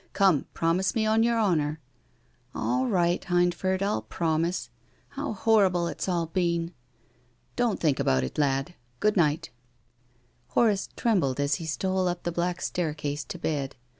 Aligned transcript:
Come, 0.13 0.47
promise 0.55 0.95
me 0.95 1.05
on 1.05 1.21
your 1.21 1.39
honour.'' 1.39 1.79
"All 2.55 2.87
right, 2.87 3.23
Hindford, 3.23 3.83
I'll 3.83 4.01
promise. 4.01 4.71
How 5.09 5.31
hor 5.33 5.69
rible 5.69 5.91
it's 5.91 6.09
all 6.09 6.25
been!"" 6.25 6.73
Don't 7.55 7.79
think 7.79 7.99
about 7.99 8.23
it, 8.23 8.39
l.ul. 8.39 8.65
Good 8.99 9.15
night." 9.15 9.51
360 10.53 10.55
TONGUES 10.55 10.55
OF 10.55 10.55
CONSCIENCE. 10.55 10.55
Horace 10.55 10.89
trembled 11.35 11.39
as 11.39 11.55
he 11.57 11.65
stole 11.67 12.07
up 12.07 12.23
the 12.23 12.31
black 12.31 12.61
stair 12.63 12.95
case 12.95 13.23
to 13.25 13.37
bed. 13.37 13.75